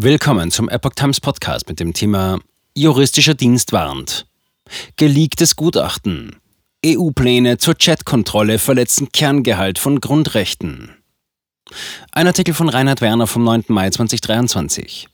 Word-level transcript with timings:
Willkommen 0.00 0.52
zum 0.52 0.68
Epoch 0.68 0.92
Times 0.94 1.20
Podcast 1.20 1.68
mit 1.68 1.80
dem 1.80 1.92
Thema 1.92 2.38
Juristischer 2.76 3.34
Dienst 3.34 3.72
warnt. 3.72 4.28
Geleaktes 4.94 5.56
Gutachten. 5.56 6.36
EU-Pläne 6.86 7.58
zur 7.58 7.74
Chatkontrolle 7.74 8.60
verletzen 8.60 9.08
Kerngehalt 9.10 9.80
von 9.80 9.98
Grundrechten. 9.98 10.92
Ein 12.12 12.28
Artikel 12.28 12.54
von 12.54 12.68
Reinhard 12.68 13.00
Werner 13.00 13.26
vom 13.26 13.42
9. 13.42 13.64
Mai 13.66 13.90
2023. 13.90 15.08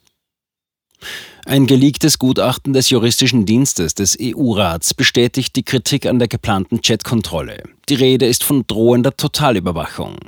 Ein 1.46 1.66
geleaktes 1.66 2.18
Gutachten 2.18 2.74
des 2.74 2.90
Juristischen 2.90 3.46
Dienstes 3.46 3.94
des 3.94 4.18
EU-Rats 4.20 4.92
bestätigt 4.92 5.56
die 5.56 5.62
Kritik 5.62 6.04
an 6.04 6.18
der 6.18 6.28
geplanten 6.28 6.82
Chatkontrolle. 6.82 7.62
Die 7.88 7.94
Rede 7.94 8.26
ist 8.26 8.44
von 8.44 8.66
drohender 8.66 9.16
Totalüberwachung. 9.16 10.18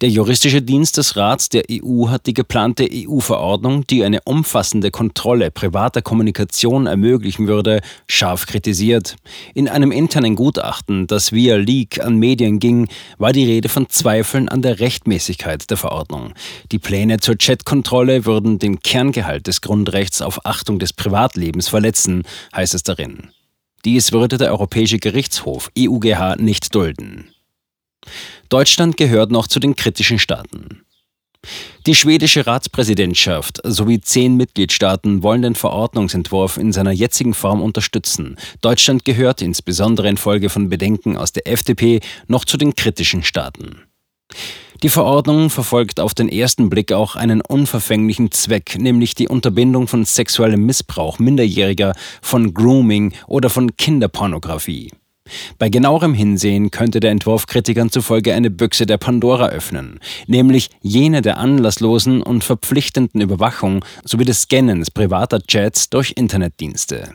Der 0.00 0.08
juristische 0.08 0.62
Dienst 0.62 0.96
des 0.96 1.16
Rats 1.16 1.48
der 1.48 1.64
EU 1.70 2.08
hat 2.08 2.26
die 2.26 2.34
geplante 2.34 2.88
EU-Verordnung, 2.90 3.86
die 3.86 4.04
eine 4.04 4.20
umfassende 4.24 4.90
Kontrolle 4.90 5.50
privater 5.50 6.02
Kommunikation 6.02 6.86
ermöglichen 6.86 7.46
würde, 7.46 7.80
scharf 8.06 8.46
kritisiert. 8.46 9.16
In 9.54 9.68
einem 9.68 9.92
internen 9.92 10.36
Gutachten, 10.36 11.06
das 11.06 11.32
via 11.32 11.56
Leak 11.56 12.04
an 12.04 12.18
Medien 12.18 12.58
ging, 12.58 12.88
war 13.18 13.32
die 13.32 13.44
Rede 13.44 13.68
von 13.68 13.88
Zweifeln 13.88 14.48
an 14.48 14.62
der 14.62 14.80
Rechtmäßigkeit 14.80 15.70
der 15.70 15.76
Verordnung. 15.76 16.34
Die 16.72 16.78
Pläne 16.78 17.18
zur 17.18 17.36
Chatkontrolle 17.36 18.24
würden 18.26 18.58
den 18.58 18.80
Kerngehalt 18.80 19.46
des 19.46 19.60
Grundrechts 19.60 20.22
auf 20.22 20.44
Achtung 20.44 20.78
des 20.78 20.92
Privatlebens 20.92 21.68
verletzen, 21.68 22.22
heißt 22.54 22.74
es 22.74 22.82
darin. 22.82 23.30
Dies 23.84 24.12
würde 24.12 24.38
der 24.38 24.50
Europäische 24.50 24.98
Gerichtshof 24.98 25.70
EUGH 25.76 26.36
nicht 26.38 26.74
dulden. 26.74 27.33
Deutschland 28.48 28.96
gehört 28.96 29.30
noch 29.30 29.46
zu 29.46 29.60
den 29.60 29.76
kritischen 29.76 30.18
Staaten. 30.18 30.84
Die 31.86 31.94
schwedische 31.94 32.46
Ratspräsidentschaft 32.46 33.60
sowie 33.64 34.00
zehn 34.00 34.36
Mitgliedstaaten 34.36 35.22
wollen 35.22 35.42
den 35.42 35.54
Verordnungsentwurf 35.54 36.56
in 36.56 36.72
seiner 36.72 36.92
jetzigen 36.92 37.34
Form 37.34 37.60
unterstützen. 37.60 38.36
Deutschland 38.62 39.04
gehört 39.04 39.42
insbesondere 39.42 40.08
infolge 40.08 40.48
von 40.48 40.70
Bedenken 40.70 41.16
aus 41.16 41.32
der 41.32 41.46
FDP 41.46 42.00
noch 42.26 42.44
zu 42.44 42.56
den 42.56 42.74
kritischen 42.74 43.22
Staaten. 43.22 43.82
Die 44.82 44.88
Verordnung 44.88 45.50
verfolgt 45.50 46.00
auf 46.00 46.14
den 46.14 46.28
ersten 46.28 46.68
Blick 46.68 46.92
auch 46.92 47.16
einen 47.16 47.40
unverfänglichen 47.40 48.32
Zweck, 48.32 48.76
nämlich 48.78 49.14
die 49.14 49.28
Unterbindung 49.28 49.86
von 49.86 50.04
sexuellem 50.04 50.66
Missbrauch 50.66 51.18
Minderjähriger, 51.18 51.94
von 52.20 52.52
Grooming 52.52 53.12
oder 53.26 53.50
von 53.50 53.76
Kinderpornografie. 53.76 54.90
Bei 55.58 55.68
genauerem 55.68 56.14
Hinsehen 56.14 56.70
könnte 56.70 57.00
der 57.00 57.10
Entwurf 57.10 57.46
Kritikern 57.46 57.90
zufolge 57.90 58.34
eine 58.34 58.50
Büchse 58.50 58.86
der 58.86 58.98
Pandora 58.98 59.48
öffnen, 59.48 60.00
nämlich 60.26 60.70
jene 60.82 61.22
der 61.22 61.38
anlasslosen 61.38 62.22
und 62.22 62.44
verpflichtenden 62.44 63.20
Überwachung 63.20 63.84
sowie 64.04 64.24
des 64.24 64.42
Scannens 64.42 64.90
privater 64.90 65.40
Chats 65.40 65.88
durch 65.88 66.12
Internetdienste. 66.16 67.14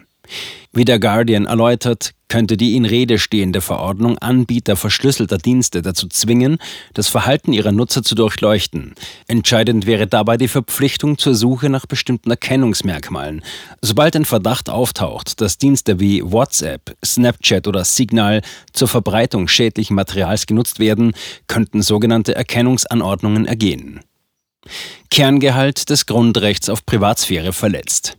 Wie 0.72 0.86
der 0.86 1.00
Guardian 1.00 1.46
erläutert, 1.46 2.14
könnte 2.30 2.56
die 2.56 2.76
in 2.76 2.86
Rede 2.86 3.18
stehende 3.20 3.60
Verordnung 3.60 4.18
Anbieter 4.20 4.76
verschlüsselter 4.76 5.40
Dienste 5.40 5.82
dazu 5.82 6.08
zwingen, 6.08 6.60
das 6.94 7.10
Verhalten 7.10 7.52
ihrer 7.52 7.72
Nutzer 7.72 8.04
zu 8.04 8.16
durchleuchten. 8.16 8.94
Entscheidend 9.28 9.86
wäre 9.86 10.08
dabei 10.08 10.38
die 10.38 10.48
Verpflichtung 10.48 11.18
zur 11.18 11.36
Suche 11.36 11.70
nach 11.70 11.88
bestimmten 11.88 12.30
Erkennungsmerkmalen. 12.30 13.42
Sobald 13.82 14.16
ein 14.16 14.26
Verdacht 14.26 14.70
auftaucht, 14.70 15.42
dass 15.42 15.58
Dienste 15.58 16.00
wie 16.00 16.22
WhatsApp, 16.24 16.96
Snapchat 17.04 17.68
oder 17.68 17.84
Signal 17.84 18.42
zur 18.72 18.88
Verbreitung 18.88 19.48
schädlichen 19.48 19.96
Materials 19.96 20.46
genutzt 20.46 20.80
werden, 20.80 21.14
könnten 21.48 21.82
sogenannte 21.82 22.36
Erkennungsanordnungen 22.36 23.48
ergehen. 23.48 24.02
Kerngehalt 25.10 25.90
des 25.90 26.06
Grundrechts 26.06 26.70
auf 26.70 26.86
Privatsphäre 26.86 27.54
verletzt. 27.54 28.18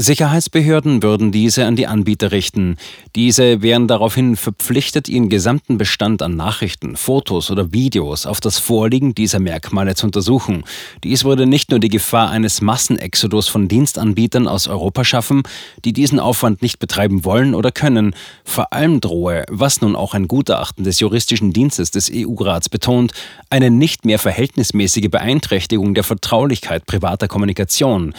Sicherheitsbehörden 0.00 1.02
würden 1.02 1.30
diese 1.30 1.66
an 1.66 1.76
die 1.76 1.86
Anbieter 1.86 2.32
richten. 2.32 2.76
Diese 3.16 3.60
wären 3.60 3.86
daraufhin 3.86 4.34
verpflichtet, 4.34 5.10
ihren 5.10 5.28
gesamten 5.28 5.76
Bestand 5.76 6.22
an 6.22 6.36
Nachrichten, 6.36 6.96
Fotos 6.96 7.50
oder 7.50 7.74
Videos 7.74 8.24
auf 8.24 8.40
das 8.40 8.58
Vorliegen 8.58 9.14
dieser 9.14 9.40
Merkmale 9.40 9.94
zu 9.94 10.06
untersuchen. 10.06 10.64
Dies 11.04 11.24
würde 11.24 11.44
nicht 11.44 11.70
nur 11.70 11.80
die 11.80 11.90
Gefahr 11.90 12.30
eines 12.30 12.62
Massenexodus 12.62 13.48
von 13.48 13.68
Dienstanbietern 13.68 14.48
aus 14.48 14.68
Europa 14.68 15.04
schaffen, 15.04 15.42
die 15.84 15.92
diesen 15.92 16.18
Aufwand 16.18 16.62
nicht 16.62 16.78
betreiben 16.78 17.26
wollen 17.26 17.54
oder 17.54 17.70
können. 17.70 18.14
Vor 18.42 18.72
allem 18.72 19.00
drohe, 19.00 19.44
was 19.50 19.82
nun 19.82 19.96
auch 19.96 20.14
ein 20.14 20.28
Gutachten 20.28 20.82
des 20.82 21.00
juristischen 21.00 21.52
Dienstes 21.52 21.90
des 21.90 22.10
EU-Rats 22.10 22.70
betont, 22.70 23.12
eine 23.50 23.70
nicht 23.70 24.06
mehr 24.06 24.18
verhältnismäßige 24.18 25.10
Beeinträchtigung 25.10 25.92
der 25.92 26.04
Vertraulichkeit 26.04 26.86
privater 26.86 27.28
Kommunikation. 27.28 28.14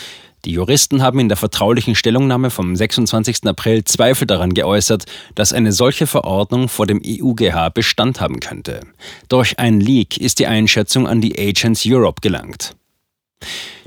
Die 0.45 0.53
Juristen 0.53 1.03
haben 1.03 1.19
in 1.19 1.29
der 1.29 1.37
vertraulichen 1.37 1.93
Stellungnahme 1.93 2.49
vom 2.49 2.75
26. 2.75 3.45
April 3.45 3.83
Zweifel 3.83 4.25
daran 4.25 4.53
geäußert, 4.53 5.05
dass 5.35 5.53
eine 5.53 5.71
solche 5.71 6.07
Verordnung 6.07 6.67
vor 6.67 6.87
dem 6.87 6.99
EUGH 7.05 7.69
Bestand 7.73 8.21
haben 8.21 8.39
könnte. 8.39 8.81
Durch 9.29 9.59
ein 9.59 9.79
Leak 9.79 10.17
ist 10.17 10.39
die 10.39 10.47
Einschätzung 10.47 11.07
an 11.07 11.21
die 11.21 11.37
Agents 11.37 11.83
Europe 11.85 12.21
gelangt. 12.21 12.75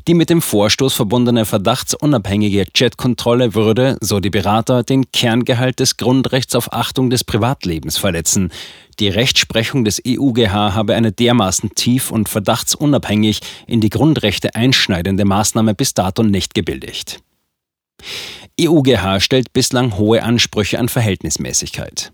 Die 0.07 0.13
mit 0.13 0.29
dem 0.29 0.43
Vorstoß 0.43 0.93
verbundene 0.93 1.47
verdachtsunabhängige 1.47 2.67
Chatkontrolle 2.75 3.55
würde, 3.55 3.97
so 4.03 4.21
die 4.21 4.29
Berater, 4.29 4.83
den 4.83 5.11
Kerngehalt 5.13 5.81
des 5.81 5.97
Grundrechts 5.97 6.55
auf 6.55 6.75
Achtung 6.75 7.09
des 7.09 7.25
Privatlebens 7.25 7.97
verletzen. 7.97 8.53
Die 9.01 9.09
Rechtsprechung 9.09 9.87
des 9.87 10.03
EUGH 10.07 10.75
habe 10.75 10.95
eine 10.95 11.11
dermaßen 11.11 11.75
tief 11.75 12.11
und 12.11 12.29
verdachtsunabhängig 12.29 13.41
in 13.67 13.81
die 13.81 13.89
Grundrechte 13.89 14.55
einschneidende 14.55 15.25
Maßnahme 15.25 15.75
bis 15.75 15.95
dato 15.95 16.23
nicht 16.23 16.55
gebilligt. 16.55 17.21
EUGH 18.61 19.21
stellt 19.21 19.55
bislang 19.55 19.97
hohe 19.97 20.23
Ansprüche 20.23 20.79
an 20.79 20.91
Verhältnismäßigkeit. 20.91 22.13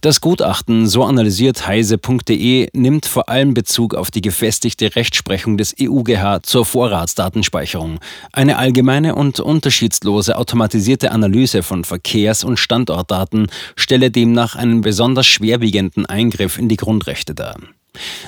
Das 0.00 0.20
Gutachten, 0.20 0.86
so 0.86 1.02
analysiert 1.02 1.66
heise.de, 1.66 2.68
nimmt 2.72 3.04
vor 3.04 3.28
allem 3.28 3.52
Bezug 3.52 3.96
auf 3.96 4.12
die 4.12 4.20
gefestigte 4.20 4.94
Rechtsprechung 4.94 5.56
des 5.56 5.74
EUGH 5.80 6.40
zur 6.44 6.64
Vorratsdatenspeicherung. 6.64 7.98
Eine 8.32 8.58
allgemeine 8.58 9.16
und 9.16 9.40
unterschiedslose 9.40 10.36
automatisierte 10.36 11.10
Analyse 11.10 11.64
von 11.64 11.82
Verkehrs- 11.82 12.44
und 12.44 12.60
Standortdaten 12.60 13.48
stelle 13.74 14.12
demnach 14.12 14.54
einen 14.54 14.82
besonders 14.82 15.26
schwerwiegenden 15.26 16.06
Eingriff 16.06 16.58
in 16.58 16.68
die 16.68 16.76
Grundrechte 16.76 17.34
dar. 17.34 17.56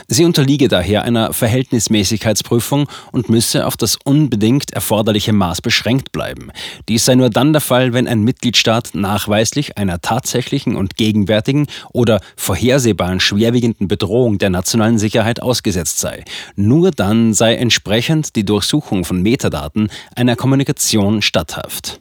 Sie 0.09 0.25
unterliege 0.25 0.69
daher 0.69 1.05
einer 1.05 1.33
Verhältnismäßigkeitsprüfung 1.33 2.89
und 3.13 3.29
müsse 3.29 3.67
auf 3.67 3.77
das 3.77 3.97
unbedingt 4.05 4.73
erforderliche 4.73 5.33
Maß 5.33 5.63
beschränkt 5.63 6.13
bleiben. 6.13 6.51
Dies 6.89 7.05
sei 7.05 7.15
nur 7.15 7.31
dann 7.31 7.53
der 7.53 7.61
Fall, 7.61 7.93
wenn 7.93 8.09
ein 8.09 8.23
Mitgliedstaat 8.23 8.91
nachweislich 8.95 9.79
einer 9.79 10.01
tatsächlichen 10.01 10.77
und 10.77 10.97
gegenwärtigen 10.97 11.67
oder 11.93 12.21
vorhersehbaren 12.37 13.21
schwerwiegenden 13.21 13.89
Bedrohung 13.89 14.39
der 14.39 14.51
nationalen 14.51 14.99
Sicherheit 14.99 15.43
ausgesetzt 15.43 15.99
sei. 16.01 16.25
Nur 16.57 16.91
dann 16.91 17.35
sei 17.35 17.55
entsprechend 17.57 18.37
die 18.37 18.45
Durchsuchung 18.45 19.05
von 19.05 19.23
Metadaten 19.23 19.91
einer 20.15 20.37
Kommunikation 20.37 21.23
statthaft. 21.23 22.01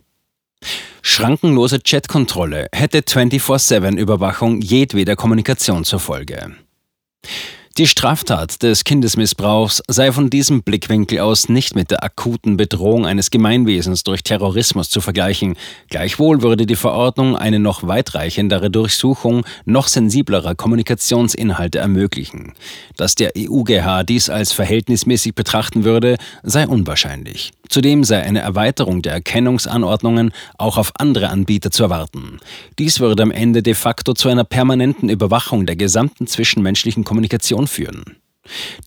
Schrankenlose 1.02 1.80
Chatkontrolle 1.80 2.68
hätte 2.72 3.00
24-7-Überwachung 3.00 4.62
jedweder 4.62 5.16
Kommunikation 5.16 5.84
zur 5.86 6.00
Folge. 6.00 6.56
Die 7.80 7.88
Straftat 7.88 8.62
des 8.62 8.84
Kindesmissbrauchs 8.84 9.82
sei 9.88 10.12
von 10.12 10.30
diesem 10.30 10.64
Blickwinkel 10.64 11.20
aus 11.20 11.48
nicht 11.48 11.78
mit 11.78 11.92
der 11.92 12.04
akuten 12.04 12.58
Bedrohung 12.58 13.06
eines 13.06 13.32
Gemeinwesens 13.32 14.04
durch 14.04 14.22
Terrorismus 14.22 14.90
zu 14.90 15.00
vergleichen. 15.00 15.56
Gleichwohl 15.90 16.42
würde 16.42 16.66
die 16.66 16.76
Verordnung 16.76 17.38
eine 17.38 17.58
noch 17.58 17.88
weitreichendere 17.88 18.70
Durchsuchung 18.70 19.46
noch 19.64 19.88
sensiblerer 19.88 20.56
Kommunikationsinhalte 20.56 21.80
ermöglichen. 21.80 22.52
Dass 22.98 23.16
der 23.16 23.32
EUGH 23.38 24.04
dies 24.04 24.30
als 24.30 24.52
verhältnismäßig 24.52 25.34
betrachten 25.34 25.86
würde, 25.86 26.18
sei 26.44 26.68
unwahrscheinlich. 26.68 27.54
Zudem 27.70 28.04
sei 28.04 28.24
eine 28.24 28.40
Erweiterung 28.40 29.04
der 29.04 29.14
Erkennungsanordnungen 29.14 30.32
auch 30.58 30.78
auf 30.78 30.92
andere 30.98 31.30
Anbieter 31.30 31.70
zu 31.70 31.84
erwarten. 31.84 32.40
Dies 32.80 33.00
würde 33.00 33.22
am 33.22 33.32
Ende 33.32 33.62
de 33.62 33.76
facto 33.76 34.14
zu 34.14 34.28
einer 34.28 34.44
permanenten 34.44 35.08
Überwachung 35.08 35.68
der 35.68 35.76
gesamten 35.76 36.26
zwischenmenschlichen 36.26 37.04
Kommunikation 37.04 37.68
führen. 37.70 38.20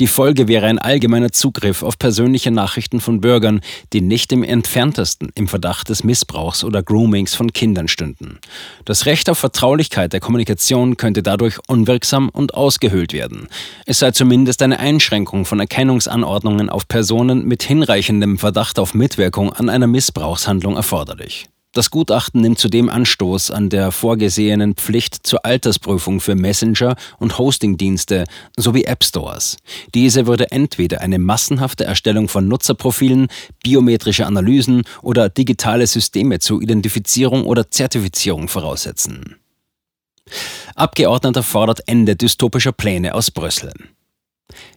Die 0.01 0.07
Folge 0.07 0.49
wäre 0.49 0.67
ein 0.67 0.79
allgemeiner 0.79 1.33
Zugriff 1.33 1.83
auf 1.83 1.99
persönliche 1.99 2.51
Nachrichten 2.51 3.01
von 3.01 3.21
Bürgern, 3.21 3.61
die 3.93 4.01
nicht 4.01 4.33
im 4.33 4.43
entferntesten 4.43 5.31
im 5.35 5.49
Verdacht 5.49 5.89
des 5.89 6.05
Missbrauchs 6.05 6.65
oder 6.65 6.83
Groomings 6.83 7.35
von 7.35 7.53
Kindern 7.53 7.89
stünden. 7.89 8.39
Das 8.85 9.07
Recht 9.07 9.31
auf 9.31 9.39
Vertraulichkeit 9.39 10.13
der 10.13 10.21
Kommunikation 10.21 10.97
könnte 10.97 11.23
dadurch 11.23 11.59
unwirksam 11.69 12.29
und 12.29 12.55
ausgehöhlt 12.55 13.13
werden. 13.13 13.49
Es 13.87 14.01
sei 14.01 14.11
zumindest 14.11 14.63
eine 14.63 14.79
Einschränkung 14.79 15.45
von 15.45 15.61
Erkennungsanordnungen 15.61 16.69
auf 16.69 16.89
Personen 16.89 17.47
mit 17.47 17.63
hinreichendem 17.63 18.39
Verdacht 18.39 18.79
auf 18.79 18.95
Mitwirkung 18.95 19.53
an 19.53 19.69
einer 19.69 19.87
Missbrauchshandlung 19.87 20.77
erforderlich. 20.77 21.47
Das 21.75 21.91
Gutachten 21.91 22.43
nimmt 22.43 22.59
zudem 22.59 22.91
Anstoß 22.91 23.51
an 23.51 23.71
der 23.71 23.93
vorgesehenen 23.93 24.75
Pflicht 24.75 25.27
zur 25.27 25.47
Altersprüfung 25.47 26.21
für 26.21 26.35
Messenger- 26.35 26.97
und 27.19 27.39
Hostingdienste 27.39 28.25
sowie 28.59 28.85
App 28.85 29.03
Stores. 29.03 29.57
Diese 29.95 30.27
würde 30.27 30.51
entweder 30.51 31.01
eine 31.01 31.19
massenhafte 31.19 31.85
Erstellung 31.85 32.29
von 32.29 32.47
Nutzerprofilen, 32.47 33.29
biometrische 33.63 34.27
Analysen 34.27 34.83
oder 35.01 35.31
digitale 35.31 35.87
Systeme 35.87 36.41
zur 36.41 36.61
Identifizierung 36.61 37.47
oder 37.47 37.71
Zertifizierung 37.71 38.49
voraussetzen. 38.49 39.37
Abgeordneter 40.75 41.43
fordert 41.43 41.89
Ende 41.89 42.17
dystopischer 42.17 42.73
Pläne 42.73 43.15
aus 43.15 43.31
Brüssel. 43.31 43.73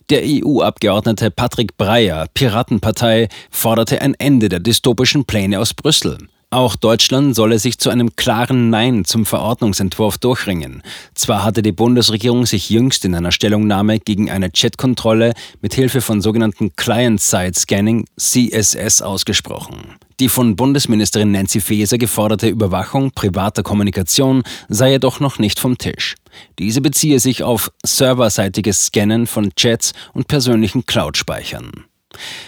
Der 0.10 0.22
EU-Abgeordnete 0.24 1.30
Patrick 1.30 1.76
Breyer, 1.76 2.28
Piratenpartei, 2.34 3.28
forderte 3.52 4.02
ein 4.02 4.14
Ende 4.14 4.48
der 4.48 4.62
dystopischen 4.62 5.26
Pläne 5.26 5.60
aus 5.60 5.74
Brüssel. 5.74 6.18
Auch 6.56 6.78
Deutschland 6.78 7.36
solle 7.36 7.60
sich 7.60 7.80
zu 7.80 7.90
einem 7.90 8.16
klaren 8.16 8.70
Nein 8.70 9.04
zum 9.04 9.26
Verordnungsentwurf 9.26 10.18
durchringen. 10.18 10.84
Zwar 11.14 11.44
hatte 11.44 11.62
die 11.62 11.74
Bundesregierung 11.74 12.46
sich 12.46 12.70
jüngst 12.70 13.04
in 13.04 13.14
einer 13.14 13.34
Stellungnahme 13.34 14.00
gegen 14.00 14.32
eine 14.32 14.50
Chatkontrolle 14.50 15.34
mit 15.62 15.74
Hilfe 15.74 16.00
von 16.00 16.22
sogenannten 16.22 16.74
Client-Side-Scanning 16.78 18.06
CSS 18.18 19.02
ausgesprochen. 19.02 19.96
Die 20.22 20.30
von 20.30 20.56
Bundesministerin 20.56 21.34
Nancy 21.34 21.60
Faeser 21.60 21.98
geforderte 21.98 22.48
Überwachung 22.48 23.12
privater 23.12 23.62
Kommunikation 23.62 24.44
sei 24.70 24.92
jedoch 24.92 25.20
noch 25.20 25.40
nicht 25.40 25.60
vom 25.60 25.78
Tisch. 25.78 26.16
Diese 26.58 26.80
beziehe 26.80 27.20
sich 27.20 27.44
auf 27.44 27.70
serverseitiges 27.86 28.86
Scannen 28.86 29.28
von 29.28 29.54
Chats 29.56 29.92
und 30.14 30.30
persönlichen 30.30 30.86
Cloud-Speichern. 30.86 31.84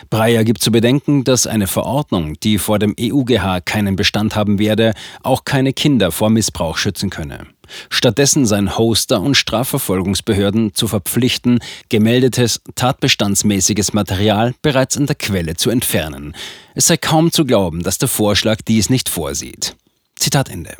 Breyer 0.10 0.44
gibt 0.44 0.62
zu 0.62 0.72
bedenken, 0.72 1.24
dass 1.24 1.48
eine 1.48 1.68
Verordnung, 1.68 2.40
die 2.42 2.58
vor 2.58 2.80
dem 2.80 2.96
EUGH 3.00 3.62
keinen 3.66 3.96
Bestand 3.96 4.36
haben 4.36 4.60
werde, 4.60 4.94
auch 5.24 5.46
keine 5.46 5.74
Kinder 5.74 6.12
vor 6.12 6.30
Missbrauch 6.30 6.78
schützen 6.78 7.10
könne. 7.10 7.48
Stattdessen 7.90 8.46
seien 8.46 8.78
Hoster 8.78 9.22
und 9.22 9.36
Strafverfolgungsbehörden 9.36 10.74
zu 10.74 10.88
verpflichten, 10.88 11.60
gemeldetes, 11.90 12.62
tatbestandsmäßiges 12.76 13.94
Material 13.94 14.56
bereits 14.62 14.98
an 14.98 15.06
der 15.06 15.16
Quelle 15.16 15.56
zu 15.56 15.70
entfernen. 15.70 16.36
Es 16.76 16.88
sei 16.88 16.98
kaum 16.98 17.32
zu 17.32 17.46
glauben, 17.46 17.84
dass 17.84 17.98
der 17.98 18.08
Vorschlag 18.08 18.62
dies 18.68 18.90
nicht 18.90 19.10
vorsieht. 19.10 19.76
Zitat 20.16 20.50
Ende. 20.50 20.76